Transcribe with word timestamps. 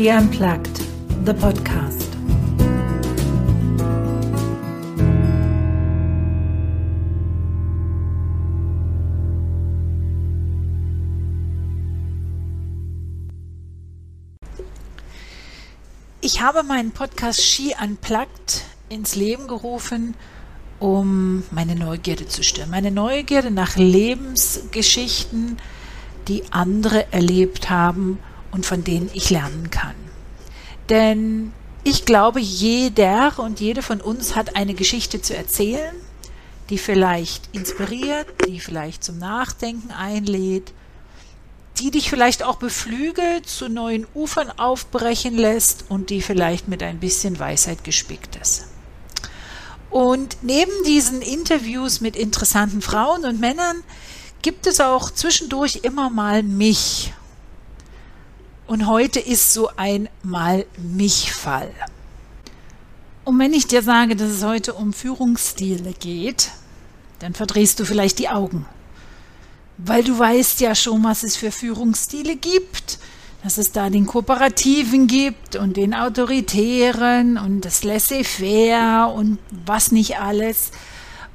She 0.00 0.10
Unplugged, 0.10 0.80
the 1.26 1.34
podcast. 1.34 2.08
Ich 16.22 16.40
habe 16.40 16.62
meinen 16.62 16.92
Podcast 16.92 17.42
She 17.42 17.74
Unplugged 17.78 18.64
ins 18.88 19.16
Leben 19.16 19.48
gerufen, 19.48 20.14
um 20.78 21.42
meine 21.50 21.74
Neugierde 21.74 22.26
zu 22.26 22.42
stillen. 22.42 22.70
Meine 22.70 22.90
Neugierde 22.90 23.50
nach 23.50 23.76
Lebensgeschichten, 23.76 25.58
die 26.26 26.44
andere 26.52 27.12
erlebt 27.12 27.68
haben 27.68 28.18
und 28.50 28.66
von 28.66 28.84
denen 28.84 29.10
ich 29.14 29.30
lernen 29.30 29.70
kann. 29.70 29.94
Denn 30.88 31.52
ich 31.84 32.04
glaube, 32.04 32.40
jeder 32.40 33.38
und 33.38 33.60
jede 33.60 33.82
von 33.82 34.00
uns 34.00 34.36
hat 34.36 34.56
eine 34.56 34.74
Geschichte 34.74 35.22
zu 35.22 35.36
erzählen, 35.36 35.94
die 36.68 36.78
vielleicht 36.78 37.48
inspiriert, 37.52 38.26
die 38.46 38.60
vielleicht 38.60 39.02
zum 39.02 39.18
Nachdenken 39.18 39.90
einlädt, 39.90 40.72
die 41.78 41.90
dich 41.90 42.10
vielleicht 42.10 42.42
auch 42.42 42.56
beflügelt, 42.56 43.48
zu 43.48 43.68
neuen 43.68 44.06
Ufern 44.14 44.50
aufbrechen 44.58 45.36
lässt 45.36 45.86
und 45.88 46.10
die 46.10 46.20
vielleicht 46.20 46.68
mit 46.68 46.82
ein 46.82 47.00
bisschen 47.00 47.38
Weisheit 47.38 47.84
gespickt 47.84 48.36
ist. 48.36 48.66
Und 49.88 50.36
neben 50.42 50.72
diesen 50.86 51.22
Interviews 51.22 52.00
mit 52.00 52.16
interessanten 52.16 52.82
Frauen 52.82 53.24
und 53.24 53.40
Männern 53.40 53.82
gibt 54.42 54.66
es 54.66 54.80
auch 54.80 55.10
zwischendurch 55.10 55.80
immer 55.82 56.10
mal 56.10 56.42
mich. 56.42 57.12
Und 58.70 58.86
heute 58.86 59.18
ist 59.18 59.52
so 59.52 59.68
ein 59.76 60.08
Mal 60.22 60.64
mich-Fall. 60.78 61.72
Und 63.24 63.36
wenn 63.40 63.52
ich 63.52 63.66
dir 63.66 63.82
sage, 63.82 64.14
dass 64.14 64.30
es 64.30 64.44
heute 64.44 64.74
um 64.74 64.92
Führungsstile 64.92 65.92
geht, 65.98 66.52
dann 67.18 67.34
verdrehst 67.34 67.80
du 67.80 67.84
vielleicht 67.84 68.20
die 68.20 68.28
Augen. 68.28 68.66
Weil 69.76 70.04
du 70.04 70.16
weißt 70.16 70.60
ja 70.60 70.76
schon, 70.76 71.02
was 71.02 71.24
es 71.24 71.36
für 71.36 71.50
Führungsstile 71.50 72.36
gibt, 72.36 73.00
dass 73.42 73.58
es 73.58 73.72
da 73.72 73.90
den 73.90 74.06
Kooperativen 74.06 75.08
gibt 75.08 75.56
und 75.56 75.76
den 75.76 75.92
Autoritären 75.92 77.38
und 77.38 77.64
das 77.64 77.82
Laissez-faire 77.82 79.12
und 79.12 79.40
was 79.50 79.90
nicht 79.90 80.20
alles. 80.20 80.70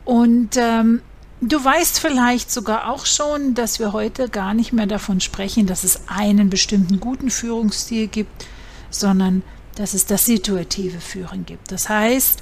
Und 0.05 0.55
ähm, 0.55 1.01
Du 1.47 1.63
weißt 1.63 1.99
vielleicht 1.99 2.49
sogar 2.51 2.89
auch 2.89 3.05
schon, 3.05 3.53
dass 3.53 3.77
wir 3.77 3.93
heute 3.93 4.29
gar 4.29 4.55
nicht 4.55 4.73
mehr 4.73 4.87
davon 4.87 5.21
sprechen, 5.21 5.67
dass 5.67 5.83
es 5.83 6.07
einen 6.07 6.49
bestimmten 6.49 6.99
guten 6.99 7.29
Führungsstil 7.29 8.07
gibt, 8.07 8.47
sondern 8.89 9.43
dass 9.75 9.93
es 9.93 10.07
das 10.07 10.25
situative 10.25 10.99
Führen 10.99 11.45
gibt. 11.45 11.71
Das 11.71 11.87
heißt, 11.87 12.41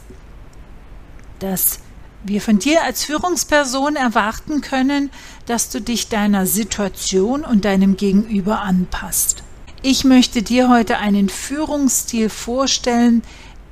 dass 1.39 1.79
wir 2.23 2.39
von 2.39 2.59
dir 2.59 2.81
als 2.83 3.03
Führungsperson 3.03 3.97
erwarten 3.97 4.61
können, 4.61 5.09
dass 5.47 5.67
du 5.69 5.81
dich 5.81 6.07
deiner 6.07 6.45
Situation 6.45 7.43
und 7.43 7.65
deinem 7.65 7.97
Gegenüber 7.97 8.61
anpasst. 8.61 9.43
Ich 9.81 10.05
möchte 10.05 10.43
dir 10.43 10.69
heute 10.69 10.99
einen 10.99 11.27
Führungsstil 11.27 12.29
vorstellen, 12.29 13.21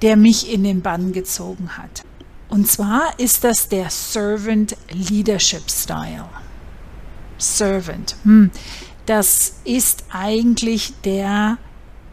der 0.01 0.17
mich 0.17 0.51
in 0.51 0.65
den 0.65 0.81
Bann 0.81 1.13
gezogen 1.13 1.77
hat. 1.77 2.03
Und 2.51 2.67
zwar 2.67 3.17
ist 3.17 3.45
das 3.45 3.69
der 3.69 3.89
Servant 3.89 4.75
Leadership 4.89 5.71
Style. 5.71 6.25
Servant. 7.37 8.17
Hm. 8.23 8.51
Das 9.05 9.53
ist 9.63 10.03
eigentlich 10.11 10.93
der 11.05 11.57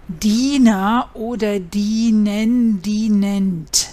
Diener 0.07 1.11
oder 1.15 1.59
Dienen, 1.59 2.81
dienend. 2.83 3.89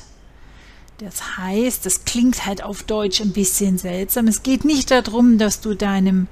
Das 0.99 1.37
heißt, 1.37 1.83
das 1.83 2.05
klingt 2.05 2.45
halt 2.45 2.63
auf 2.63 2.83
Deutsch 2.83 3.21
ein 3.21 3.33
bisschen 3.33 3.79
seltsam. 3.79 4.27
Es 4.27 4.43
geht 4.43 4.65
nicht 4.65 4.91
darum, 4.91 5.39
dass 5.39 5.61
du 5.61 5.73
deinem 5.73 6.27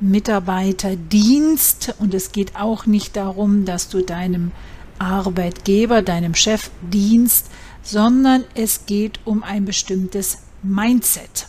Mitarbeiter 0.00 0.96
dienst 0.96 1.94
und 2.00 2.12
es 2.12 2.32
geht 2.32 2.56
auch 2.56 2.86
nicht 2.86 3.14
darum, 3.14 3.64
dass 3.64 3.88
du 3.88 4.02
deinem 4.02 4.50
Arbeitgeber, 4.98 6.02
deinem 6.02 6.34
Chef 6.34 6.70
dienst, 6.82 7.46
sondern 7.84 8.44
es 8.54 8.86
geht 8.86 9.20
um 9.26 9.42
ein 9.42 9.64
bestimmtes 9.64 10.38
Mindset. 10.62 11.46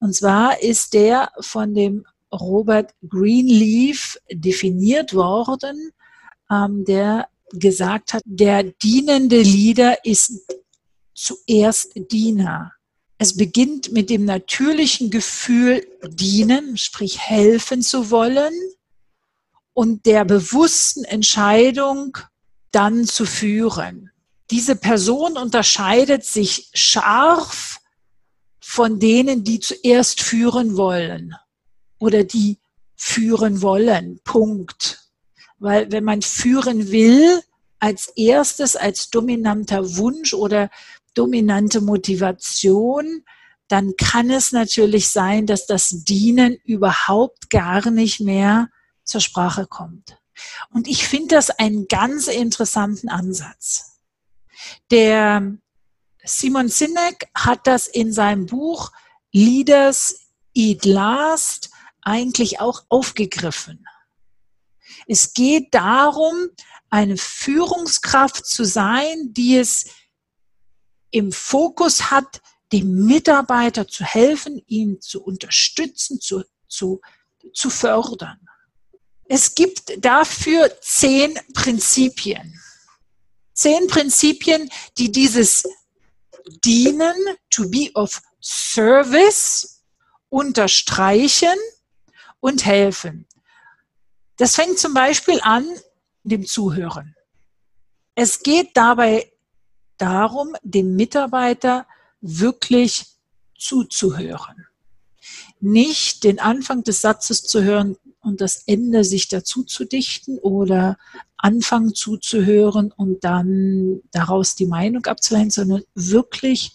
Und 0.00 0.14
zwar 0.14 0.60
ist 0.62 0.92
der 0.92 1.30
von 1.40 1.74
dem 1.74 2.04
Robert 2.32 2.92
Greenleaf 3.08 4.18
definiert 4.30 5.14
worden, 5.14 5.92
ähm, 6.50 6.84
der 6.84 7.28
gesagt 7.52 8.12
hat, 8.12 8.22
der 8.26 8.64
dienende 8.64 9.40
Leader 9.40 10.04
ist 10.04 10.32
zuerst 11.14 11.92
Diener. 12.10 12.72
Es 13.16 13.36
beginnt 13.36 13.92
mit 13.92 14.10
dem 14.10 14.24
natürlichen 14.24 15.10
Gefühl, 15.10 15.84
dienen, 16.06 16.76
sprich 16.76 17.18
helfen 17.18 17.82
zu 17.82 18.10
wollen 18.10 18.52
und 19.72 20.06
der 20.06 20.24
bewussten 20.24 21.04
Entscheidung, 21.04 22.18
dann 22.70 23.06
zu 23.06 23.24
führen 23.24 24.10
diese 24.50 24.76
Person 24.76 25.36
unterscheidet 25.36 26.24
sich 26.24 26.70
scharf 26.74 27.80
von 28.60 28.98
denen, 28.98 29.44
die 29.44 29.60
zuerst 29.60 30.22
führen 30.22 30.76
wollen 30.76 31.34
oder 31.98 32.24
die 32.24 32.58
führen 32.96 33.62
wollen. 33.62 34.20
Punkt. 34.24 35.10
Weil 35.58 35.90
wenn 35.92 36.04
man 36.04 36.22
führen 36.22 36.90
will, 36.90 37.42
als 37.80 38.08
erstes, 38.16 38.76
als 38.76 39.10
dominanter 39.10 39.96
Wunsch 39.96 40.34
oder 40.34 40.70
dominante 41.14 41.80
Motivation, 41.80 43.24
dann 43.68 43.94
kann 43.96 44.30
es 44.30 44.52
natürlich 44.52 45.08
sein, 45.08 45.46
dass 45.46 45.66
das 45.66 45.88
Dienen 45.90 46.56
überhaupt 46.64 47.50
gar 47.50 47.90
nicht 47.90 48.20
mehr 48.20 48.68
zur 49.04 49.20
Sprache 49.20 49.66
kommt. 49.66 50.18
Und 50.70 50.88
ich 50.88 51.06
finde 51.06 51.34
das 51.34 51.50
einen 51.50 51.88
ganz 51.88 52.28
interessanten 52.28 53.08
Ansatz. 53.08 53.97
Der 54.90 55.56
Simon 56.24 56.68
Sinek 56.68 57.28
hat 57.34 57.66
das 57.66 57.86
in 57.86 58.12
seinem 58.12 58.46
Buch 58.46 58.92
Leaders 59.32 60.20
Eat 60.54 60.84
Last 60.84 61.70
eigentlich 62.02 62.60
auch 62.60 62.84
aufgegriffen. 62.88 63.86
Es 65.06 65.32
geht 65.32 65.74
darum, 65.74 66.48
eine 66.90 67.16
Führungskraft 67.16 68.46
zu 68.46 68.64
sein, 68.64 69.32
die 69.32 69.56
es 69.56 69.86
im 71.10 71.32
Fokus 71.32 72.10
hat, 72.10 72.40
dem 72.72 73.06
Mitarbeiter 73.06 73.86
zu 73.86 74.04
helfen, 74.04 74.62
ihn 74.66 75.00
zu 75.00 75.22
unterstützen, 75.22 76.20
zu, 76.20 76.44
zu, 76.66 77.00
zu 77.54 77.70
fördern. 77.70 78.38
Es 79.24 79.54
gibt 79.54 80.04
dafür 80.04 80.70
zehn 80.80 81.38
Prinzipien 81.54 82.58
zehn 83.58 83.88
Prinzipien, 83.88 84.70
die 84.98 85.10
dieses 85.10 85.64
Dienen, 86.64 87.14
to 87.50 87.68
be 87.68 87.90
of 87.94 88.22
service, 88.40 89.82
unterstreichen 90.28 91.56
und 92.38 92.64
helfen. 92.64 93.26
Das 94.36 94.54
fängt 94.54 94.78
zum 94.78 94.94
Beispiel 94.94 95.40
an 95.42 95.66
dem 96.22 96.46
Zuhören. 96.46 97.16
Es 98.14 98.42
geht 98.44 98.76
dabei 98.76 99.32
darum, 99.96 100.54
dem 100.62 100.94
Mitarbeiter 100.94 101.86
wirklich 102.20 103.06
zuzuhören. 103.58 104.66
Nicht 105.58 106.22
den 106.22 106.38
Anfang 106.38 106.84
des 106.84 107.00
Satzes 107.00 107.42
zu 107.42 107.64
hören 107.64 107.96
und 108.20 108.40
das 108.40 108.62
Ende 108.66 109.02
sich 109.02 109.26
dazu 109.26 109.64
zu 109.64 109.84
dichten 109.84 110.38
oder 110.38 110.96
anfangen 111.38 111.94
zuzuhören 111.94 112.92
und 112.92 113.24
dann 113.24 114.00
daraus 114.10 114.54
die 114.54 114.66
Meinung 114.66 115.06
abzuleiten, 115.06 115.50
sondern 115.50 115.82
wirklich 115.94 116.72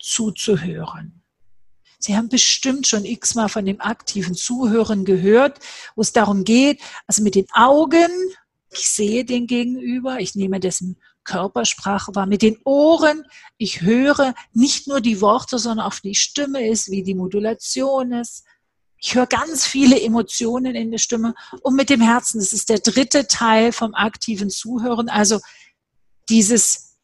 zuzuhören. 0.00 1.20
Sie 1.98 2.16
haben 2.16 2.28
bestimmt 2.28 2.86
schon 2.86 3.04
x-mal 3.04 3.48
von 3.48 3.64
dem 3.64 3.80
aktiven 3.80 4.34
Zuhören 4.34 5.04
gehört, 5.04 5.58
wo 5.96 6.02
es 6.02 6.12
darum 6.12 6.44
geht, 6.44 6.80
also 7.06 7.22
mit 7.22 7.34
den 7.34 7.46
Augen, 7.54 8.10
ich 8.70 8.90
sehe 8.90 9.24
den 9.24 9.46
Gegenüber, 9.46 10.20
ich 10.20 10.34
nehme 10.34 10.60
dessen 10.60 10.96
Körpersprache 11.24 12.14
wahr, 12.14 12.26
mit 12.26 12.42
den 12.42 12.58
Ohren, 12.64 13.24
ich 13.56 13.80
höre 13.80 14.34
nicht 14.52 14.86
nur 14.86 15.00
die 15.00 15.20
Worte, 15.22 15.58
sondern 15.58 15.86
auch 15.86 15.94
die 15.94 16.14
Stimme 16.14 16.68
ist, 16.68 16.90
wie 16.90 17.02
die 17.02 17.14
Modulation 17.14 18.12
ist. 18.12 18.44
Ich 19.04 19.14
höre 19.14 19.26
ganz 19.26 19.66
viele 19.66 20.00
Emotionen 20.00 20.74
in 20.74 20.90
der 20.90 20.96
Stimme 20.96 21.34
und 21.60 21.76
mit 21.76 21.90
dem 21.90 22.00
Herzen. 22.00 22.38
Das 22.38 22.54
ist 22.54 22.70
der 22.70 22.78
dritte 22.78 23.26
Teil 23.26 23.70
vom 23.70 23.94
aktiven 23.94 24.48
Zuhören. 24.48 25.10
Also 25.10 25.40
dieses, 26.30 26.96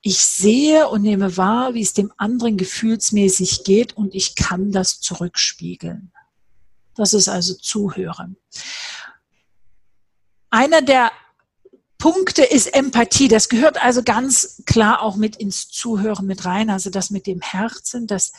ich 0.00 0.18
sehe 0.18 0.88
und 0.88 1.02
nehme 1.02 1.36
wahr, 1.36 1.74
wie 1.74 1.82
es 1.82 1.92
dem 1.92 2.12
anderen 2.16 2.56
gefühlsmäßig 2.56 3.62
geht 3.62 3.96
und 3.96 4.12
ich 4.12 4.34
kann 4.34 4.72
das 4.72 4.98
zurückspiegeln. 4.98 6.10
Das 6.96 7.12
ist 7.12 7.28
also 7.28 7.54
Zuhören. 7.54 8.36
Einer 10.50 10.82
der 10.82 11.12
Punkte 11.98 12.42
ist 12.42 12.74
Empathie. 12.74 13.28
Das 13.28 13.48
gehört 13.48 13.80
also 13.80 14.02
ganz 14.02 14.64
klar 14.66 15.02
auch 15.02 15.14
mit 15.14 15.36
ins 15.36 15.68
Zuhören 15.68 16.26
mit 16.26 16.44
rein. 16.44 16.70
Also 16.70 16.90
das 16.90 17.10
mit 17.10 17.28
dem 17.28 17.40
Herzen, 17.40 18.08
das 18.08 18.32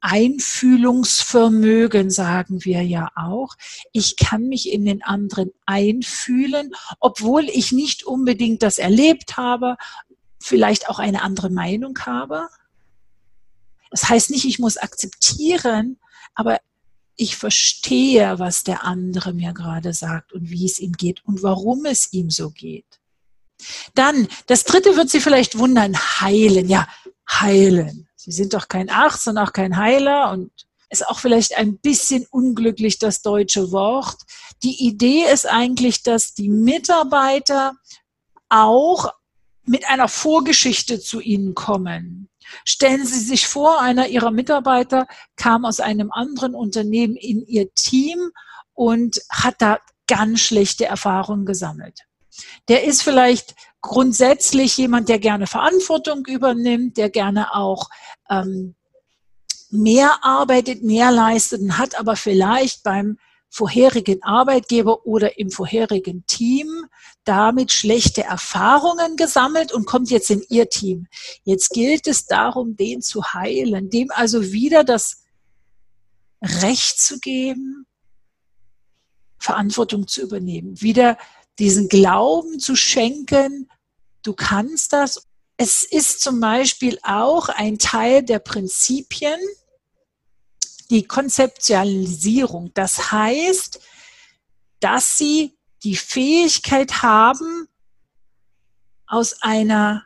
Einfühlungsvermögen, 0.00 2.10
sagen 2.10 2.64
wir 2.64 2.82
ja 2.82 3.10
auch. 3.16 3.54
Ich 3.92 4.16
kann 4.16 4.48
mich 4.48 4.70
in 4.70 4.84
den 4.84 5.02
anderen 5.02 5.50
einfühlen, 5.64 6.72
obwohl 7.00 7.44
ich 7.44 7.72
nicht 7.72 8.04
unbedingt 8.04 8.62
das 8.62 8.78
erlebt 8.78 9.36
habe, 9.36 9.76
vielleicht 10.40 10.88
auch 10.88 10.98
eine 10.98 11.22
andere 11.22 11.50
Meinung 11.50 11.98
habe. 12.00 12.48
Das 13.90 14.08
heißt 14.08 14.30
nicht, 14.30 14.44
ich 14.44 14.58
muss 14.58 14.76
akzeptieren, 14.76 15.98
aber 16.34 16.60
ich 17.16 17.36
verstehe, 17.36 18.38
was 18.38 18.62
der 18.62 18.84
andere 18.84 19.32
mir 19.32 19.54
gerade 19.54 19.94
sagt 19.94 20.32
und 20.32 20.50
wie 20.50 20.66
es 20.66 20.78
ihm 20.78 20.92
geht 20.92 21.24
und 21.24 21.42
warum 21.42 21.86
es 21.86 22.12
ihm 22.12 22.30
so 22.30 22.50
geht. 22.50 23.00
Dann, 23.94 24.28
das 24.46 24.64
dritte 24.64 24.96
wird 24.96 25.08
Sie 25.08 25.20
vielleicht 25.20 25.58
wundern, 25.58 25.96
heilen. 25.96 26.68
Ja, 26.68 26.86
heilen. 27.30 28.05
Sie 28.26 28.32
sind 28.32 28.54
doch 28.54 28.66
kein 28.66 28.90
Arzt 28.90 29.28
und 29.28 29.38
auch 29.38 29.52
kein 29.52 29.76
Heiler 29.76 30.32
und 30.32 30.50
ist 30.90 31.06
auch 31.06 31.20
vielleicht 31.20 31.56
ein 31.56 31.78
bisschen 31.78 32.26
unglücklich 32.28 32.98
das 32.98 33.22
deutsche 33.22 33.70
Wort. 33.70 34.16
Die 34.64 34.84
Idee 34.84 35.24
ist 35.32 35.46
eigentlich, 35.46 36.02
dass 36.02 36.34
die 36.34 36.48
Mitarbeiter 36.48 37.74
auch 38.48 39.12
mit 39.64 39.88
einer 39.88 40.08
Vorgeschichte 40.08 40.98
zu 40.98 41.20
Ihnen 41.20 41.54
kommen. 41.54 42.28
Stellen 42.64 43.06
Sie 43.06 43.20
sich 43.20 43.46
vor, 43.46 43.80
einer 43.80 44.08
Ihrer 44.08 44.32
Mitarbeiter 44.32 45.06
kam 45.36 45.64
aus 45.64 45.78
einem 45.78 46.10
anderen 46.10 46.56
Unternehmen 46.56 47.14
in 47.14 47.46
Ihr 47.46 47.72
Team 47.74 48.30
und 48.74 49.20
hat 49.30 49.56
da 49.58 49.78
ganz 50.08 50.40
schlechte 50.40 50.84
Erfahrungen 50.84 51.46
gesammelt. 51.46 52.00
Der 52.68 52.84
ist 52.84 53.02
vielleicht 53.02 53.54
grundsätzlich 53.86 54.76
jemand, 54.76 55.08
der 55.08 55.18
gerne 55.18 55.46
Verantwortung 55.46 56.24
übernimmt, 56.26 56.96
der 56.96 57.10
gerne 57.10 57.54
auch 57.54 57.88
ähm, 58.28 58.74
mehr 59.70 60.18
arbeitet, 60.22 60.82
mehr 60.82 61.10
leistet 61.10 61.60
und 61.60 61.78
hat 61.78 61.98
aber 61.98 62.16
vielleicht 62.16 62.82
beim 62.82 63.18
vorherigen 63.48 64.22
Arbeitgeber 64.22 65.06
oder 65.06 65.38
im 65.38 65.50
vorherigen 65.50 66.26
Team 66.26 66.86
damit 67.24 67.72
schlechte 67.72 68.22
Erfahrungen 68.22 69.16
gesammelt 69.16 69.72
und 69.72 69.86
kommt 69.86 70.10
jetzt 70.10 70.30
in 70.30 70.44
ihr 70.48 70.68
Team. 70.68 71.06
Jetzt 71.44 71.70
gilt 71.70 72.06
es 72.06 72.26
darum, 72.26 72.76
den 72.76 73.02
zu 73.02 73.32
heilen, 73.32 73.88
dem 73.88 74.10
also 74.10 74.52
wieder 74.52 74.84
das 74.84 75.24
Recht 76.42 77.00
zu 77.00 77.18
geben, 77.18 77.86
Verantwortung 79.38 80.06
zu 80.06 80.22
übernehmen, 80.22 80.80
wieder 80.80 81.16
diesen 81.58 81.88
Glauben 81.88 82.58
zu 82.58 82.76
schenken, 82.76 83.70
du 84.26 84.34
kannst 84.34 84.92
das. 84.92 85.26
Es 85.56 85.84
ist 85.84 86.20
zum 86.20 86.40
Beispiel 86.40 86.98
auch 87.02 87.48
ein 87.48 87.78
Teil 87.78 88.22
der 88.22 88.40
Prinzipien, 88.40 89.38
die 90.90 91.06
Konzeptualisierung. 91.06 92.72
Das 92.74 93.12
heißt, 93.12 93.80
dass 94.80 95.16
sie 95.16 95.56
die 95.82 95.96
Fähigkeit 95.96 97.02
haben, 97.02 97.68
aus 99.06 99.40
einer, 99.40 100.04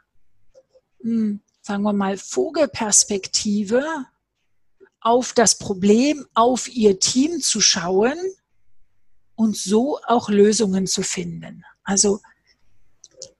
hm, 1.00 1.40
sagen 1.62 1.82
wir 1.82 1.94
mal, 1.94 2.18
Vogelperspektive 2.18 3.84
auf 5.00 5.32
das 5.32 5.56
Problem, 5.56 6.26
auf 6.34 6.68
ihr 6.68 7.00
Team 7.00 7.40
zu 7.40 7.62
schauen 7.62 8.18
und 9.34 9.56
so 9.56 9.98
auch 10.06 10.28
Lösungen 10.28 10.86
zu 10.86 11.02
finden. 11.02 11.64
Also 11.82 12.20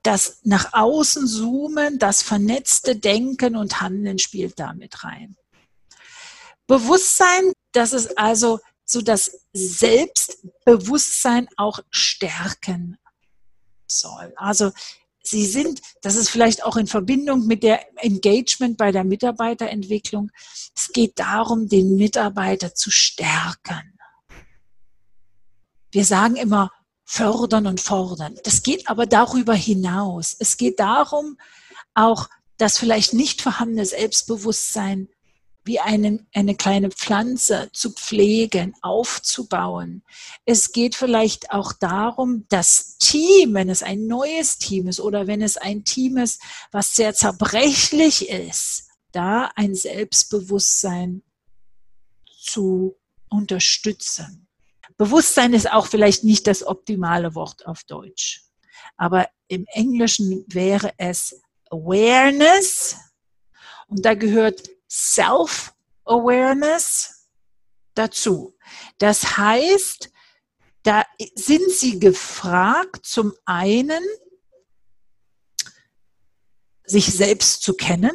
das 0.03 0.39
nach 0.43 0.73
außen 0.73 1.27
zoomen, 1.27 1.99
das 1.99 2.21
vernetzte 2.21 2.95
Denken 2.95 3.55
und 3.55 3.81
Handeln 3.81 4.19
spielt 4.19 4.59
damit 4.59 5.03
rein. 5.03 5.35
Bewusstsein, 6.67 7.51
das 7.71 7.93
ist 7.93 8.17
also 8.17 8.59
so 8.85 9.01
das 9.01 9.39
Selbstbewusstsein 9.53 11.47
auch 11.57 11.79
stärken 11.89 12.97
soll. 13.87 14.33
Also 14.35 14.71
Sie 15.23 15.45
sind, 15.45 15.81
das 16.01 16.15
ist 16.15 16.29
vielleicht 16.29 16.63
auch 16.63 16.77
in 16.77 16.87
Verbindung 16.87 17.45
mit 17.45 17.61
der 17.61 17.85
Engagement 18.03 18.77
bei 18.77 18.91
der 18.91 19.03
Mitarbeiterentwicklung. 19.03 20.31
Es 20.75 20.91
geht 20.91 21.19
darum, 21.19 21.69
den 21.69 21.95
Mitarbeiter 21.95 22.73
zu 22.73 22.89
stärken. 22.89 23.99
Wir 25.91 26.05
sagen 26.05 26.37
immer 26.37 26.71
fördern 27.11 27.67
und 27.67 27.81
fordern. 27.81 28.37
Das 28.45 28.63
geht 28.63 28.87
aber 28.87 29.05
darüber 29.05 29.53
hinaus. 29.53 30.33
Es 30.39 30.55
geht 30.55 30.79
darum, 30.79 31.37
auch 31.93 32.29
das 32.55 32.77
vielleicht 32.77 33.13
nicht 33.13 33.41
vorhandene 33.41 33.85
Selbstbewusstsein 33.85 35.09
wie 35.65 35.81
eine, 35.81 36.25
eine 36.33 36.55
kleine 36.55 36.89
Pflanze 36.89 37.69
zu 37.73 37.91
pflegen, 37.91 38.75
aufzubauen. 38.81 40.03
Es 40.45 40.71
geht 40.71 40.95
vielleicht 40.95 41.51
auch 41.51 41.73
darum, 41.73 42.45
das 42.47 42.97
Team, 42.97 43.55
wenn 43.55 43.69
es 43.69 43.83
ein 43.83 44.07
neues 44.07 44.57
Team 44.57 44.87
ist 44.87 45.01
oder 45.01 45.27
wenn 45.27 45.41
es 45.41 45.57
ein 45.57 45.83
Team 45.83 46.15
ist, 46.15 46.41
was 46.71 46.95
sehr 46.95 47.13
zerbrechlich 47.13 48.29
ist, 48.29 48.87
da 49.11 49.51
ein 49.57 49.75
Selbstbewusstsein 49.75 51.23
zu 52.39 52.95
unterstützen. 53.27 54.47
Bewusstsein 55.01 55.53
ist 55.55 55.71
auch 55.71 55.87
vielleicht 55.87 56.23
nicht 56.23 56.45
das 56.45 56.61
optimale 56.61 57.33
Wort 57.33 57.65
auf 57.65 57.83
Deutsch, 57.85 58.43
aber 58.97 59.27
im 59.47 59.65
Englischen 59.71 60.45
wäre 60.47 60.93
es 60.97 61.41
Awareness 61.71 62.97
und 63.87 64.05
da 64.05 64.13
gehört 64.13 64.69
Self-Awareness 64.87 67.27
dazu. 67.95 68.55
Das 68.99 69.37
heißt, 69.37 70.11
da 70.83 71.03
sind 71.33 71.71
Sie 71.71 71.97
gefragt, 71.97 73.03
zum 73.03 73.33
einen 73.45 74.03
sich 76.83 77.07
selbst 77.07 77.63
zu 77.63 77.73
kennen, 77.73 78.13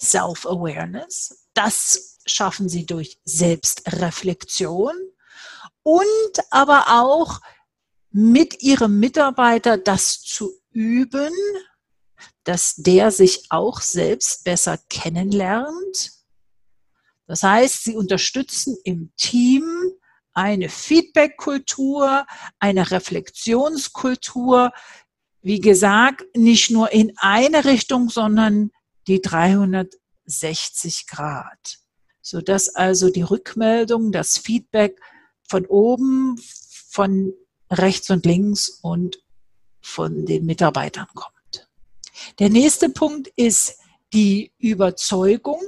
Self-Awareness. 0.00 1.48
Das 1.52 2.16
schaffen 2.24 2.70
Sie 2.70 2.86
durch 2.86 3.20
Selbstreflexion 3.24 4.94
und 5.82 6.40
aber 6.50 6.86
auch 6.88 7.40
mit 8.10 8.62
Ihrem 8.62 8.98
Mitarbeiter 8.98 9.78
das 9.78 10.20
zu 10.20 10.52
üben, 10.72 11.32
dass 12.44 12.76
der 12.76 13.10
sich 13.10 13.46
auch 13.50 13.80
selbst 13.80 14.44
besser 14.44 14.78
kennenlernt. 14.88 16.12
Das 17.26 17.42
heißt, 17.42 17.84
sie 17.84 17.94
unterstützen 17.94 18.76
im 18.84 19.12
Team 19.16 19.64
eine 20.32 20.68
Feedback-Kultur, 20.68 22.26
eine 22.58 22.90
Reflexionskultur, 22.90 24.72
wie 25.42 25.60
gesagt, 25.60 26.24
nicht 26.36 26.70
nur 26.70 26.92
in 26.92 27.12
eine 27.16 27.64
Richtung, 27.64 28.10
sondern 28.10 28.70
die 29.06 29.20
360 29.20 31.06
Grad, 31.06 31.78
sodass 32.20 32.68
also 32.74 33.10
die 33.10 33.22
Rückmeldung, 33.22 34.12
das 34.12 34.38
Feedback 34.38 35.00
von 35.50 35.66
oben, 35.66 36.40
von 36.88 37.34
rechts 37.70 38.08
und 38.10 38.24
links 38.24 38.68
und 38.82 39.20
von 39.80 40.24
den 40.24 40.46
Mitarbeitern 40.46 41.08
kommt. 41.12 41.68
Der 42.38 42.50
nächste 42.50 42.88
Punkt 42.88 43.28
ist 43.34 43.78
die 44.12 44.52
Überzeugung. 44.58 45.60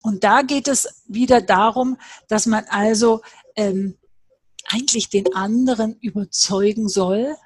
Und 0.00 0.24
da 0.24 0.40
geht 0.40 0.66
es 0.66 1.02
wieder 1.06 1.42
darum, 1.42 1.98
dass 2.28 2.46
man 2.46 2.64
also 2.70 3.20
ähm, 3.54 3.98
eigentlich 4.66 5.10
den 5.10 5.34
anderen 5.34 5.98
überzeugen 6.00 6.88
soll 6.88 7.36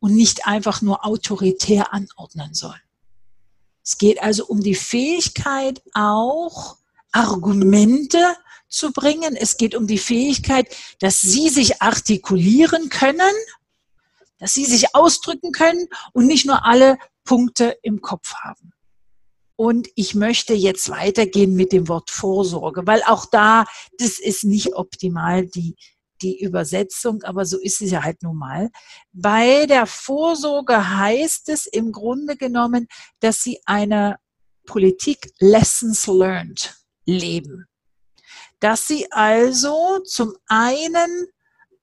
und 0.00 0.14
nicht 0.14 0.44
einfach 0.48 0.82
nur 0.82 1.06
autoritär 1.06 1.92
anordnen 1.92 2.52
soll. 2.52 2.74
Es 3.84 3.96
geht 3.96 4.20
also 4.20 4.46
um 4.46 4.60
die 4.60 4.74
Fähigkeit 4.74 5.82
auch 5.92 6.78
Argumente 7.12 8.18
zu 8.74 8.92
bringen. 8.92 9.36
Es 9.36 9.56
geht 9.56 9.74
um 9.74 9.86
die 9.86 9.98
Fähigkeit, 9.98 10.74
dass 11.00 11.20
sie 11.20 11.48
sich 11.48 11.80
artikulieren 11.80 12.88
können, 12.88 13.34
dass 14.38 14.54
sie 14.54 14.64
sich 14.64 14.94
ausdrücken 14.94 15.52
können 15.52 15.88
und 16.12 16.26
nicht 16.26 16.46
nur 16.46 16.64
alle 16.64 16.98
Punkte 17.24 17.78
im 17.82 18.00
Kopf 18.00 18.34
haben. 18.34 18.72
Und 19.56 19.88
ich 19.94 20.14
möchte 20.14 20.52
jetzt 20.52 20.90
weitergehen 20.90 21.54
mit 21.54 21.72
dem 21.72 21.88
Wort 21.88 22.10
Vorsorge, 22.10 22.86
weil 22.86 23.02
auch 23.04 23.26
da, 23.26 23.66
das 23.98 24.18
ist 24.18 24.44
nicht 24.44 24.74
optimal, 24.74 25.46
die, 25.46 25.76
die 26.22 26.40
Übersetzung, 26.40 27.22
aber 27.22 27.44
so 27.44 27.58
ist 27.60 27.80
es 27.80 27.92
ja 27.92 28.02
halt 28.02 28.22
nun 28.22 28.36
mal. 28.36 28.70
Bei 29.12 29.66
der 29.66 29.86
Vorsorge 29.86 30.96
heißt 30.96 31.48
es 31.50 31.66
im 31.66 31.92
Grunde 31.92 32.36
genommen, 32.36 32.88
dass 33.20 33.42
sie 33.42 33.60
eine 33.64 34.16
Politik 34.66 35.30
Lessons 35.38 36.06
Learned 36.06 36.74
leben. 37.04 37.66
Dass 38.60 38.86
sie 38.86 39.10
also 39.12 40.00
zum 40.04 40.34
einen 40.46 41.26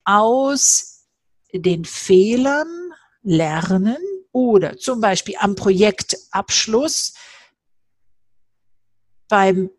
aus 0.04 1.08
den 1.54 1.86
Fehlern 1.86 2.94
lernen 3.24 3.98
oder 4.32 4.78
zum 4.78 5.02
Beispiel 5.02 5.36
am 5.40 5.56
Projektabschluss 5.56 7.14
beim 9.28 9.70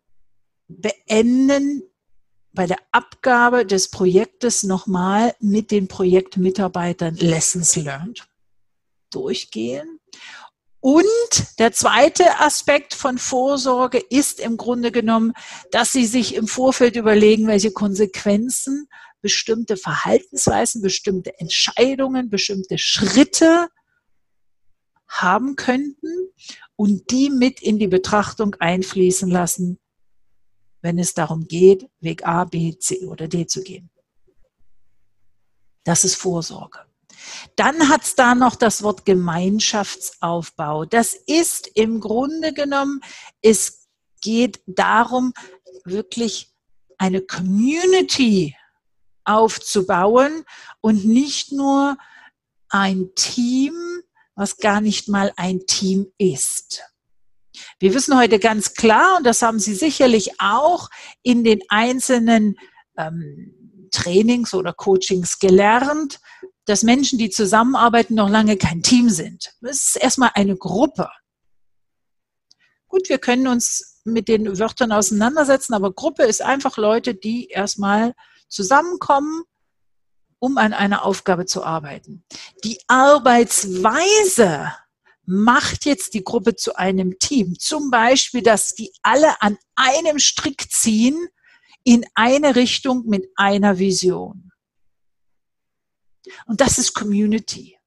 Beenden, 0.67 1.83
bei 2.53 2.67
der 2.67 2.77
Abgabe 2.91 3.65
des 3.65 3.89
Projektes 3.89 4.63
nochmal 4.63 5.35
mit 5.39 5.71
den 5.71 5.87
Projektmitarbeitern 5.87 7.15
Lessons 7.15 7.75
Learned 7.75 8.27
durchgehen. 9.11 9.99
Und 10.83 11.07
der 11.59 11.71
zweite 11.71 12.41
Aspekt 12.41 12.93
von 12.93 13.17
Vorsorge 13.17 13.99
ist 13.99 14.41
im 14.41 14.57
Grunde 14.57 14.91
genommen, 14.91 15.31
dass 15.71 15.93
Sie 15.93 16.05
sich 16.05 16.35
im 16.35 16.45
Vorfeld 16.45 16.97
überlegen, 16.97 17.47
welche 17.47 17.71
Konsequenzen 17.71 18.89
bestimmte 19.21 19.77
Verhaltensweisen, 19.77 20.81
bestimmte 20.81 21.39
Entscheidungen, 21.39 22.29
bestimmte 22.29 22.77
Schritte 22.77 23.69
haben 25.07 25.55
könnten 25.55 26.33
und 26.75 27.09
die 27.11 27.29
mit 27.29 27.61
in 27.61 27.79
die 27.79 27.87
Betrachtung 27.87 28.57
einfließen 28.59 29.29
lassen, 29.29 29.79
wenn 30.81 30.99
es 30.99 31.13
darum 31.13 31.47
geht, 31.47 31.89
Weg 32.01 32.27
A, 32.27 32.43
B, 32.43 32.77
C 32.77 33.05
oder 33.05 33.29
D 33.29 33.47
zu 33.47 33.63
gehen. 33.63 33.89
Das 35.85 36.03
ist 36.03 36.15
Vorsorge. 36.15 36.79
Dann 37.55 37.89
hat 37.89 38.03
es 38.03 38.15
da 38.15 38.35
noch 38.35 38.55
das 38.55 38.83
Wort 38.83 39.05
Gemeinschaftsaufbau. 39.05 40.85
Das 40.85 41.13
ist 41.13 41.67
im 41.75 41.99
Grunde 41.99 42.53
genommen, 42.53 43.01
es 43.41 43.87
geht 44.21 44.61
darum, 44.65 45.33
wirklich 45.85 46.51
eine 46.97 47.21
Community 47.21 48.55
aufzubauen 49.25 50.45
und 50.81 51.05
nicht 51.05 51.51
nur 51.51 51.97
ein 52.69 53.09
Team, 53.15 53.73
was 54.35 54.57
gar 54.57 54.81
nicht 54.81 55.07
mal 55.09 55.31
ein 55.35 55.65
Team 55.65 56.07
ist. 56.17 56.81
Wir 57.79 57.93
wissen 57.93 58.17
heute 58.17 58.39
ganz 58.39 58.73
klar, 58.73 59.17
und 59.17 59.25
das 59.25 59.41
haben 59.41 59.59
Sie 59.59 59.75
sicherlich 59.75 60.39
auch 60.39 60.89
in 61.21 61.43
den 61.43 61.59
einzelnen 61.69 62.57
ähm, 62.97 63.87
Trainings 63.91 64.53
oder 64.53 64.73
Coachings 64.73 65.37
gelernt, 65.37 66.19
dass 66.65 66.83
Menschen, 66.83 67.19
die 67.19 67.29
zusammenarbeiten, 67.29 68.15
noch 68.15 68.29
lange 68.29 68.57
kein 68.57 68.81
Team 68.81 69.09
sind. 69.09 69.53
Es 69.61 69.87
ist 69.87 69.95
erstmal 69.97 70.31
eine 70.33 70.55
Gruppe. 70.55 71.09
Gut, 72.87 73.09
wir 73.09 73.17
können 73.17 73.47
uns 73.47 74.01
mit 74.05 74.27
den 74.27 74.59
Wörtern 74.59 74.91
auseinandersetzen, 74.91 75.73
aber 75.73 75.93
Gruppe 75.93 76.23
ist 76.23 76.41
einfach 76.41 76.77
Leute, 76.77 77.15
die 77.15 77.47
erstmal 77.47 78.13
zusammenkommen, 78.47 79.43
um 80.39 80.57
an 80.57 80.73
einer 80.73 81.05
Aufgabe 81.05 81.45
zu 81.45 81.63
arbeiten. 81.63 82.23
Die 82.63 82.79
Arbeitsweise 82.87 84.73
macht 85.25 85.85
jetzt 85.85 86.13
die 86.13 86.23
Gruppe 86.23 86.55
zu 86.55 86.75
einem 86.75 87.17
Team. 87.17 87.57
Zum 87.57 87.89
Beispiel, 87.89 88.41
dass 88.41 88.75
die 88.75 88.91
alle 89.01 89.41
an 89.41 89.57
einem 89.75 90.19
Strick 90.19 90.69
ziehen 90.69 91.29
in 91.83 92.05
eine 92.15 92.55
Richtung 92.55 93.05
mit 93.05 93.27
einer 93.35 93.79
Vision. 93.79 94.52
Und 96.45 96.61
das 96.61 96.77
ist 96.77 96.93
Community. 96.93 97.77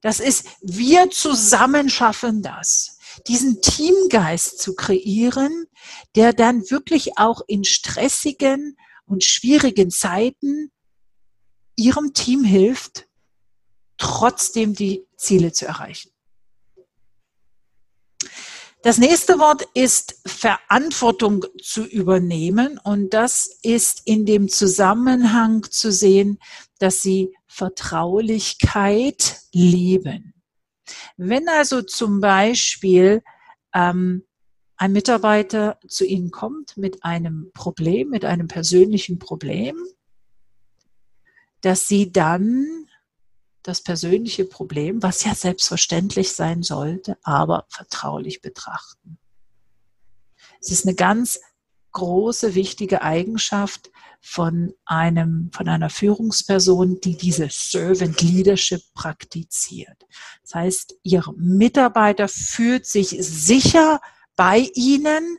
Das 0.00 0.20
ist, 0.20 0.46
wir 0.60 1.10
zusammen 1.10 1.88
schaffen 1.88 2.42
das. 2.42 2.98
Diesen 3.26 3.62
Teamgeist 3.62 4.58
zu 4.58 4.74
kreieren, 4.74 5.66
der 6.14 6.32
dann 6.32 6.68
wirklich 6.70 7.16
auch 7.16 7.42
in 7.46 7.64
stressigen 7.64 8.76
und 9.06 9.24
schwierigen 9.24 9.90
Zeiten 9.90 10.70
ihrem 11.76 12.12
Team 12.12 12.44
hilft, 12.44 13.06
trotzdem 13.96 14.74
die 14.74 15.06
Ziele 15.16 15.52
zu 15.52 15.66
erreichen. 15.66 16.10
Das 18.82 18.98
nächste 18.98 19.38
Wort 19.38 19.66
ist 19.72 20.20
Verantwortung 20.26 21.46
zu 21.62 21.86
übernehmen 21.86 22.78
und 22.84 23.14
das 23.14 23.58
ist 23.62 24.02
in 24.04 24.26
dem 24.26 24.50
Zusammenhang 24.50 25.62
zu 25.70 25.90
sehen, 25.90 26.38
dass 26.80 27.00
sie 27.00 27.34
Vertraulichkeit 27.54 29.38
leben. 29.52 30.34
Wenn 31.16 31.48
also 31.48 31.82
zum 31.82 32.20
Beispiel 32.20 33.22
ähm, 33.72 34.24
ein 34.76 34.90
Mitarbeiter 34.90 35.78
zu 35.86 36.04
Ihnen 36.04 36.32
kommt 36.32 36.76
mit 36.76 37.04
einem 37.04 37.52
Problem, 37.54 38.10
mit 38.10 38.24
einem 38.24 38.48
persönlichen 38.48 39.20
Problem, 39.20 39.76
dass 41.60 41.86
Sie 41.86 42.10
dann 42.10 42.88
das 43.62 43.82
persönliche 43.82 44.46
Problem, 44.46 45.00
was 45.04 45.22
ja 45.22 45.36
selbstverständlich 45.36 46.32
sein 46.32 46.64
sollte, 46.64 47.16
aber 47.22 47.66
vertraulich 47.68 48.42
betrachten. 48.42 49.16
Es 50.60 50.72
ist 50.72 50.86
eine 50.86 50.96
ganz 50.96 51.38
große, 51.92 52.56
wichtige 52.56 53.02
Eigenschaft 53.02 53.92
von 54.26 54.72
einem, 54.86 55.50
von 55.52 55.68
einer 55.68 55.90
Führungsperson, 55.90 56.98
die 56.98 57.14
diese 57.14 57.48
Servant 57.50 58.22
Leadership 58.22 58.80
praktiziert. 58.94 60.06
Das 60.42 60.54
heißt, 60.54 60.94
Ihr 61.02 61.22
Mitarbeiter 61.36 62.26
fühlt 62.26 62.86
sich 62.86 63.10
sicher 63.20 64.00
bei 64.34 64.70
Ihnen, 64.74 65.36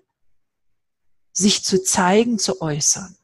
sich 1.34 1.64
zu 1.64 1.82
zeigen, 1.82 2.38
zu 2.38 2.62
äußern. 2.62 3.18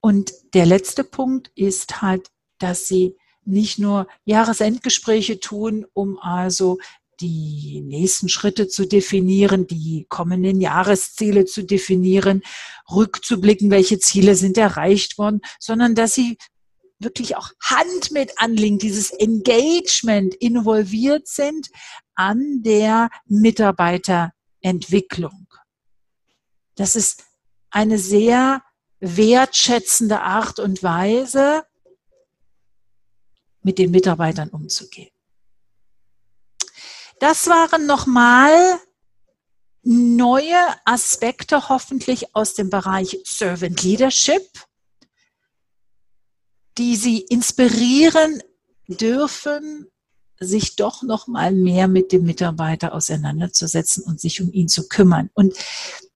Und 0.00 0.32
der 0.52 0.66
letzte 0.66 1.02
Punkt 1.02 1.50
ist 1.54 2.02
halt, 2.02 2.28
dass 2.58 2.86
Sie 2.86 3.16
nicht 3.46 3.78
nur 3.78 4.06
Jahresendgespräche 4.26 5.40
tun, 5.40 5.86
um 5.94 6.18
also 6.18 6.78
die 7.20 7.82
nächsten 7.82 8.28
Schritte 8.28 8.68
zu 8.68 8.86
definieren, 8.86 9.66
die 9.66 10.06
kommenden 10.08 10.60
Jahresziele 10.60 11.44
zu 11.44 11.64
definieren, 11.64 12.42
rückzublicken, 12.90 13.70
welche 13.70 13.98
Ziele 13.98 14.36
sind 14.36 14.56
erreicht 14.58 15.18
worden, 15.18 15.40
sondern 15.58 15.94
dass 15.94 16.14
sie 16.14 16.38
wirklich 16.98 17.36
auch 17.36 17.50
Hand 17.62 18.12
mit 18.12 18.32
anlegen, 18.38 18.78
dieses 18.78 19.10
Engagement 19.10 20.34
involviert 20.34 21.28
sind 21.28 21.68
an 22.14 22.62
der 22.62 23.10
Mitarbeiterentwicklung. 23.26 25.46
Das 26.76 26.96
ist 26.96 27.24
eine 27.70 27.98
sehr 27.98 28.62
wertschätzende 29.00 30.20
Art 30.20 30.58
und 30.58 30.82
Weise, 30.82 31.64
mit 33.62 33.78
den 33.78 33.90
Mitarbeitern 33.90 34.48
umzugehen. 34.48 35.09
Das 37.20 37.46
waren 37.48 37.86
nochmal 37.86 38.80
neue 39.82 40.56
Aspekte 40.86 41.68
hoffentlich 41.68 42.34
aus 42.34 42.54
dem 42.54 42.70
Bereich 42.70 43.20
Servant 43.24 43.82
Leadership, 43.82 44.48
die 46.78 46.96
Sie 46.96 47.18
inspirieren 47.18 48.42
dürfen, 48.88 49.86
sich 50.38 50.76
doch 50.76 51.02
noch 51.02 51.26
mal 51.26 51.52
mehr 51.52 51.88
mit 51.88 52.12
dem 52.12 52.24
Mitarbeiter 52.24 52.94
auseinanderzusetzen 52.94 54.02
und 54.04 54.18
sich 54.18 54.40
um 54.40 54.50
ihn 54.50 54.68
zu 54.68 54.88
kümmern. 54.88 55.28
Und 55.34 55.52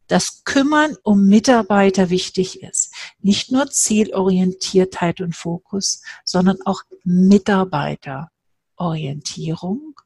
das 0.07 0.43
Kümmern 0.45 0.97
um 1.03 1.27
Mitarbeiter 1.27 2.09
wichtig 2.09 2.63
ist. 2.63 2.95
Nicht 3.21 3.53
nur 3.53 3.71
Zielorientiertheit 3.71 5.21
und 5.21 5.37
Fokus, 5.37 6.01
sondern 6.25 6.63
auch 6.65 6.81
Mitarbeiterorientierung. 7.05 10.01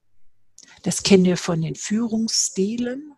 Das 0.89 1.03
kennen 1.03 1.27
wir 1.27 1.37
von 1.37 1.61
den 1.61 1.75
Führungsstilen. 1.75 3.13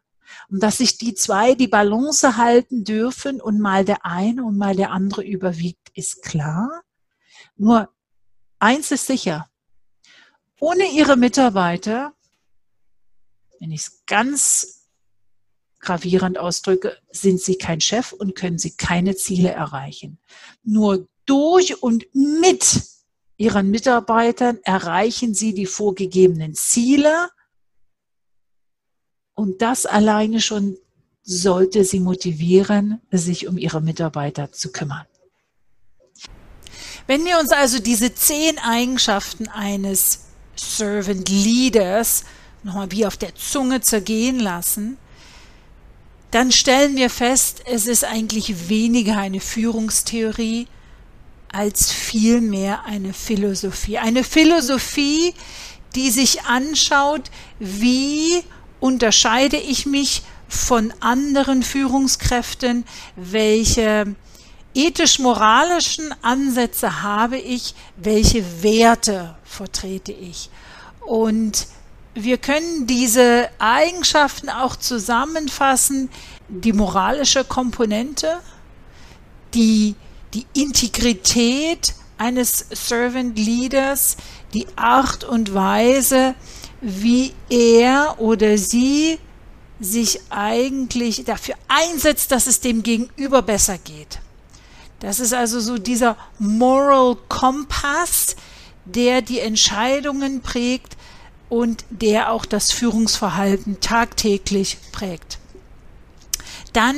Und 0.49 0.61
dass 0.61 0.79
sich 0.79 0.99
die 0.99 1.15
zwei 1.15 1.55
die 1.55 1.69
Balance 1.69 2.37
halten 2.37 2.83
dürfen 2.83 3.41
und 3.41 3.61
mal 3.61 3.85
der 3.85 4.05
eine 4.05 4.45
und 4.45 4.59
mal 4.59 4.75
der 4.75 4.91
andere 4.91 5.23
überwiegt, 5.23 5.89
ist 5.95 6.25
klar. 6.25 6.83
Nur 7.57 7.89
eins 8.59 8.91
ist 8.91 9.07
sicher. 9.07 9.49
Ohne 10.59 10.91
ihre 10.91 11.17
Mitarbeiter, 11.17 12.13
wenn 13.61 13.71
ich 13.71 13.83
es 13.83 14.03
ganz 14.05 14.89
gravierend 15.79 16.39
ausdrücke, 16.39 16.99
sind 17.13 17.41
sie 17.41 17.57
kein 17.57 17.81
Chef 17.81 18.11
und 18.11 18.35
können 18.35 18.59
sie 18.59 18.73
keine 18.77 19.15
Ziele 19.15 19.51
erreichen. 19.51 20.19
Nur 20.65 21.07
durch 21.25 21.85
und 21.85 22.05
mit 22.15 22.83
ihren 23.37 23.71
Mitarbeitern 23.71 24.59
erreichen 24.65 25.35
sie 25.35 25.55
die 25.55 25.67
vorgegebenen 25.67 26.55
Ziele 26.57 27.31
und 29.41 29.63
das 29.63 29.87
alleine 29.87 30.43
schon 30.43 30.77
sollte 31.23 31.83
sie 31.87 31.99
motivieren, 31.99 33.01
sich 33.11 33.49
um 33.49 33.57
ihre 33.57 33.81
Mitarbeiter 33.81 34.53
zu 34.53 34.71
kümmern. 34.71 35.07
Wenn 37.07 37.25
wir 37.25 37.39
uns 37.39 37.51
also 37.51 37.79
diese 37.79 38.15
zehn 38.15 38.59
Eigenschaften 38.59 39.49
eines 39.49 40.27
Servant 40.57 41.27
Leaders 41.31 42.25
nochmal 42.65 42.93
wie 42.93 43.07
auf 43.07 43.17
der 43.17 43.35
Zunge 43.35 43.81
zergehen 43.81 44.39
lassen, 44.41 44.99
dann 46.31 46.53
stellen 46.53 46.97
wir 46.97 47.09
fest, 47.09 47.63
es 47.65 47.87
ist 47.87 48.05
eigentlich 48.05 48.69
weniger 48.69 49.17
eine 49.17 49.41
Führungstheorie 49.41 50.69
als 51.49 51.91
vielmehr 51.91 52.85
eine 52.85 53.15
Philosophie. 53.15 53.97
Eine 53.97 54.23
Philosophie, 54.23 55.33
die 55.95 56.11
sich 56.11 56.43
anschaut, 56.43 57.31
wie 57.59 58.45
unterscheide 58.81 59.57
ich 59.57 59.87
mich 59.87 60.23
von 60.49 60.93
anderen 61.01 61.63
Führungskräften, 61.63 62.85
welche 63.15 64.17
ethisch-moralischen 64.75 66.15
Ansätze 66.23 67.03
habe 67.03 67.39
ich, 67.39 67.75
welche 67.97 68.63
Werte 68.63 69.37
vertrete 69.45 70.13
ich. 70.13 70.51
Und 71.01 71.67
wir 72.15 72.39
können 72.39 72.87
diese 72.87 73.49
Eigenschaften 73.59 74.49
auch 74.49 74.77
zusammenfassen, 74.77 76.11
die 76.49 76.73
moralische 76.73 77.45
Komponente, 77.45 78.41
die, 79.55 79.95
die 80.35 80.47
Integrität 80.55 81.95
eines 82.19 82.67
Servant 82.71 83.39
Leaders, 83.39 84.17
die 84.53 84.67
Art 84.77 85.25
und 85.25 85.55
Weise, 85.55 86.35
wie 86.81 87.33
er 87.49 88.17
oder 88.19 88.57
sie 88.59 89.19
sich 89.81 90.21
eigentlich 90.31 91.25
dafür 91.25 91.55
einsetzt, 91.69 92.33
dass 92.33 92.47
es 92.47 92.61
dem 92.61 92.83
Gegenüber 92.83 93.43
besser 93.43 93.79
geht. 93.79 94.21
Das 95.01 95.21
ist 95.21 95.33
also 95.33 95.61
so 95.61 95.79
dieser 95.79 96.17
Moral 96.39 97.17
Compass, 97.29 98.37
der 98.85 99.23
die 99.23 99.41
Entscheidungen 99.41 100.43
prägt 100.43 100.97
und 101.49 101.85
der 101.91 102.31
auch 102.31 102.45
das 102.45 102.71
Führungsverhalten 102.71 103.81
tagtäglich 103.81 104.79
prägt. 104.93 105.39
Dann 106.73 106.97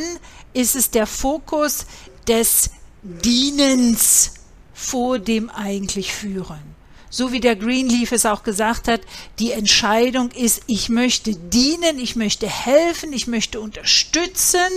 ist 0.53 0.77
es 0.77 0.91
der 0.91 1.07
Fokus 1.07 1.87
des 2.27 2.71
Dienens 3.03 4.35
vor 4.75 5.19
dem 5.19 5.49
eigentlich 5.49 6.13
Führen. 6.13 6.72
So 7.15 7.31
wie 7.31 7.41
der 7.41 7.57
Greenleaf 7.57 8.11
es 8.11 8.25
auch 8.25 8.43
gesagt 8.43 8.89
hat, 8.89 9.03
die 9.39 9.53
Entscheidung 9.53 10.31
ist, 10.31 10.63
ich 10.67 10.89
möchte 10.89 11.35
dienen, 11.37 11.99
ich 11.99 12.17
möchte 12.17 12.49
helfen, 12.49 13.13
ich 13.13 13.27
möchte 13.27 13.61
unterstützen 13.61 14.71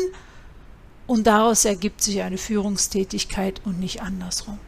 und 1.08 1.28
daraus 1.28 1.64
ergibt 1.64 2.04
sich 2.04 2.22
eine 2.22 2.38
Führungstätigkeit 2.38 3.62
und 3.64 3.80
nicht 3.80 4.02
andersrum. 4.02 4.60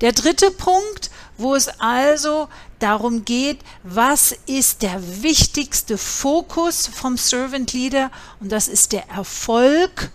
Der 0.00 0.12
dritte 0.12 0.50
Punkt, 0.50 1.10
wo 1.36 1.54
es 1.54 1.68
also 1.78 2.48
darum 2.78 3.26
geht, 3.26 3.58
was 3.82 4.34
ist 4.46 4.80
der 4.80 5.22
wichtigste 5.22 5.98
Fokus 5.98 6.86
vom 6.86 7.18
Servant 7.18 7.74
Leader 7.74 8.10
und 8.40 8.50
das 8.50 8.66
ist 8.66 8.92
der 8.92 9.10
Erfolg 9.10 10.10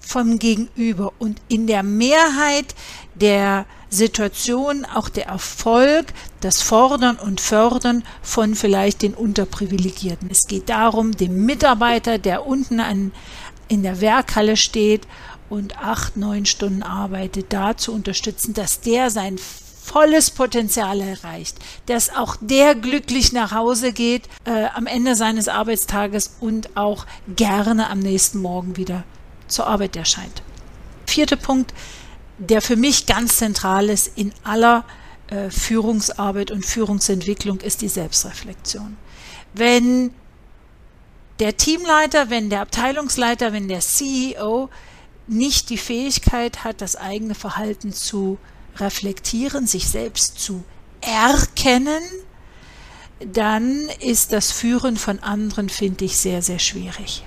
vom 0.00 0.38
Gegenüber 0.38 1.12
und 1.18 1.40
in 1.48 1.66
der 1.66 1.82
Mehrheit 1.82 2.74
der 3.14 3.66
Situation 3.90 4.84
auch 4.84 5.08
der 5.08 5.26
Erfolg, 5.26 6.12
das 6.40 6.62
Fordern 6.62 7.16
und 7.16 7.40
Fördern 7.40 8.04
von 8.22 8.54
vielleicht 8.54 9.02
den 9.02 9.14
Unterprivilegierten. 9.14 10.30
Es 10.30 10.46
geht 10.46 10.68
darum, 10.68 11.16
dem 11.16 11.44
Mitarbeiter, 11.44 12.18
der 12.18 12.46
unten 12.46 12.80
an, 12.80 13.12
in 13.68 13.82
der 13.82 14.00
Werkhalle 14.00 14.56
steht 14.56 15.06
und 15.48 15.78
acht, 15.78 16.16
neun 16.16 16.46
Stunden 16.46 16.82
arbeitet, 16.82 17.52
da 17.52 17.76
zu 17.76 17.92
unterstützen, 17.92 18.54
dass 18.54 18.80
der 18.80 19.10
sein 19.10 19.38
volles 19.82 20.30
Potenzial 20.30 21.00
erreicht, 21.00 21.56
dass 21.86 22.14
auch 22.14 22.36
der 22.40 22.76
glücklich 22.76 23.32
nach 23.32 23.52
Hause 23.52 23.92
geht 23.92 24.28
äh, 24.44 24.66
am 24.74 24.86
Ende 24.86 25.16
seines 25.16 25.48
Arbeitstages 25.48 26.36
und 26.38 26.76
auch 26.76 27.06
gerne 27.34 27.90
am 27.90 27.98
nächsten 27.98 28.40
Morgen 28.40 28.76
wieder 28.76 29.02
zur 29.50 29.66
Arbeit 29.66 29.96
erscheint. 29.96 30.42
Vierter 31.06 31.36
Punkt, 31.36 31.74
der 32.38 32.62
für 32.62 32.76
mich 32.76 33.06
ganz 33.06 33.36
zentral 33.36 33.88
ist 33.90 34.16
in 34.16 34.32
aller 34.44 34.84
äh, 35.28 35.50
Führungsarbeit 35.50 36.50
und 36.50 36.64
Führungsentwicklung, 36.64 37.60
ist 37.60 37.82
die 37.82 37.88
Selbstreflexion. 37.88 38.96
Wenn 39.52 40.12
der 41.38 41.56
Teamleiter, 41.56 42.30
wenn 42.30 42.50
der 42.50 42.60
Abteilungsleiter, 42.60 43.52
wenn 43.52 43.68
der 43.68 43.80
CEO 43.80 44.68
nicht 45.26 45.70
die 45.70 45.78
Fähigkeit 45.78 46.64
hat, 46.64 46.80
das 46.80 46.96
eigene 46.96 47.34
Verhalten 47.34 47.92
zu 47.92 48.38
reflektieren, 48.76 49.66
sich 49.66 49.88
selbst 49.88 50.38
zu 50.38 50.64
erkennen, 51.00 52.02
dann 53.20 53.88
ist 54.00 54.32
das 54.32 54.50
Führen 54.50 54.96
von 54.96 55.18
anderen, 55.20 55.68
finde 55.68 56.04
ich, 56.04 56.16
sehr, 56.16 56.42
sehr 56.42 56.58
schwierig. 56.58 57.24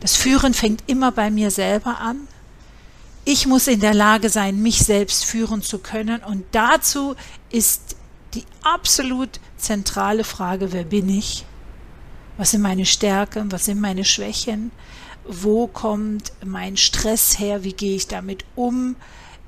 Das 0.00 0.16
Führen 0.16 0.54
fängt 0.54 0.82
immer 0.88 1.12
bei 1.12 1.30
mir 1.30 1.50
selber 1.50 1.98
an. 2.00 2.26
Ich 3.24 3.46
muss 3.46 3.66
in 3.66 3.80
der 3.80 3.94
Lage 3.94 4.30
sein, 4.30 4.62
mich 4.62 4.78
selbst 4.80 5.26
führen 5.26 5.62
zu 5.62 5.78
können. 5.78 6.22
Und 6.22 6.44
dazu 6.52 7.14
ist 7.50 7.96
die 8.34 8.44
absolut 8.62 9.40
zentrale 9.58 10.24
Frage, 10.24 10.72
wer 10.72 10.84
bin 10.84 11.08
ich? 11.08 11.44
Was 12.38 12.52
sind 12.52 12.62
meine 12.62 12.86
Stärken? 12.86 13.52
Was 13.52 13.66
sind 13.66 13.80
meine 13.80 14.04
Schwächen? 14.06 14.72
Wo 15.24 15.66
kommt 15.66 16.32
mein 16.44 16.78
Stress 16.78 17.38
her? 17.38 17.62
Wie 17.62 17.74
gehe 17.74 17.96
ich 17.96 18.08
damit 18.08 18.44
um? 18.56 18.96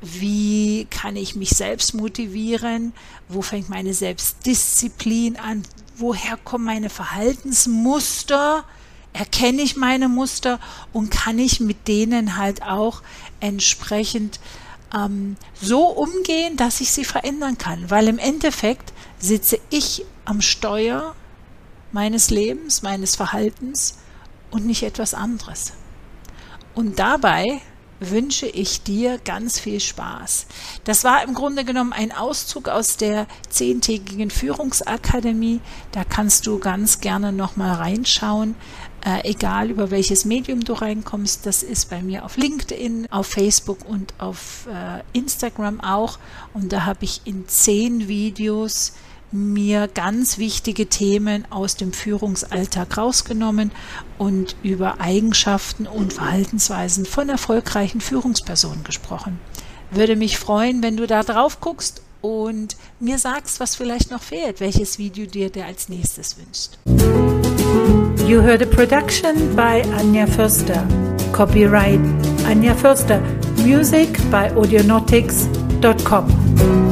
Wie 0.03 0.87
kann 0.91 1.17
ich 1.17 1.35
mich 1.35 1.51
selbst 1.51 1.95
motivieren? 1.95 2.93
Wo 3.29 3.41
fängt 3.41 3.71
meine 3.71 3.95
Selbstdisziplin 3.95 5.37
an? 5.39 5.63
Woher 5.97 6.37
kommen 6.37 6.65
meine 6.65 6.91
Verhaltensmuster? 6.91 8.65
Erkenne 9.13 9.63
ich 9.63 9.77
meine 9.77 10.09
Muster 10.09 10.59
und 10.93 11.11
kann 11.11 11.39
ich 11.39 11.61
mit 11.61 11.89
denen 11.89 12.37
halt 12.37 12.63
auch 12.63 13.03
entsprechend 13.41 14.41
ähm, 14.95 15.37
so 15.61 15.87
umgehen, 15.87 16.57
dass 16.57 16.81
ich 16.81 16.93
sie 16.93 17.05
verändern 17.05 17.59
kann. 17.59 17.91
Weil 17.91 18.09
im 18.09 18.19
Endeffekt 18.19 18.93
sitze 19.19 19.59
ich 19.71 20.05
am 20.25 20.41
Steuer 20.41 21.15
meines 21.93 22.31
Lebens, 22.31 22.83
meines 22.83 23.17
Verhaltens 23.17 23.99
und 24.51 24.67
nicht 24.67 24.83
etwas 24.83 25.15
anderes. 25.15 25.73
Und 26.75 26.99
dabei 26.99 27.61
wünsche 28.11 28.47
ich 28.47 28.83
dir 28.83 29.19
ganz 29.19 29.59
viel 29.59 29.81
Spaß. 29.81 30.47
Das 30.85 31.05
war 31.05 31.23
im 31.25 31.35
Grunde 31.35 31.65
genommen 31.65 31.93
ein 31.93 32.13
Auszug 32.13 32.69
aus 32.69 32.97
der 32.97 33.27
zehntägigen 33.49 34.31
Führungsakademie. 34.31 35.61
Da 35.93 36.05
kannst 36.05 36.47
du 36.47 36.59
ganz 36.59 37.01
gerne 37.01 37.33
nochmal 37.33 37.75
reinschauen. 37.75 38.55
Äh, 39.05 39.31
egal 39.31 39.71
über 39.71 39.91
welches 39.91 40.25
Medium 40.25 40.63
du 40.63 40.75
reinkommst, 40.75 41.45
das 41.45 41.65
ist 41.65 41.91
bei 41.91 42.03
mir 42.03 42.25
auf 42.25 42.37
LinkedIn, 42.37 43.09
auf 43.11 43.27
Facebook 43.27 43.79
und 43.89 44.15
auf 44.19 44.69
äh, 44.69 45.03
Instagram 45.19 45.81
auch. 45.81 46.19
Und 46.55 46.73
da 46.73 46.85
habe 46.85 47.05
ich 47.05 47.23
in 47.25 47.49
zehn 47.49 48.07
Videos 48.07 48.93
mir 49.33 49.89
ganz 49.89 50.39
wichtige 50.39 50.87
Themen 50.87 51.47
aus 51.51 51.77
dem 51.77 51.93
Führungsalltag 51.93 52.97
rausgenommen 52.97 53.73
und 54.19 54.57
über 54.63 55.01
Eigenschaften 55.01 55.87
und 55.87 56.13
Verhaltensweisen 56.13 57.07
von 57.07 57.29
erfolgreichen 57.29 58.01
Führungspersonen 58.01 58.85
gesprochen. 58.85 59.39
Würde 59.91 60.17
mich 60.17 60.39
freuen, 60.39 60.83
wenn 60.83 60.97
du 60.97 61.07
da 61.07 61.23
drauf 61.23 61.61
guckst 61.61 62.03
und 62.21 62.77
mir 63.01 63.19
sagst, 63.19 63.61
was 63.61 63.77
vielleicht 63.77 64.11
noch 64.11 64.23
fehlt, 64.23 64.61
welches 64.61 64.99
Video 64.99 65.27
dir 65.27 65.51
der 65.51 65.67
als 65.67 65.89
nächstes 65.89 66.37
wünscht. 66.39 66.79
You 68.27 68.41
heard 68.41 68.63
a 68.63 68.67
production 68.67 69.57
by 69.57 69.83
Anja 69.99 70.27
Förster. 70.27 70.87
Copyright 71.33 72.01
Anja 72.47 72.75
Förster. 72.75 73.21
Music 73.59 74.09
by 74.31 74.51
audionautics.com. 74.55 76.92